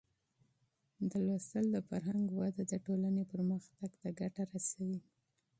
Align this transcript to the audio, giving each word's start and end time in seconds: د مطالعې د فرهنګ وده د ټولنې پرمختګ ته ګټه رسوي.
د 1.11 1.11
مطالعې 1.27 1.61
د 1.73 1.77
فرهنګ 1.87 2.25
وده 2.39 2.63
د 2.71 2.73
ټولنې 2.85 3.23
پرمختګ 3.33 3.91
ته 4.01 4.07
ګټه 4.19 4.43
رسوي. 4.53 4.99